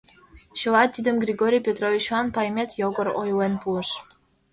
[0.59, 3.89] Чыла тидым Григорий Петровичлан Паймет Йогор ойлен пуыш.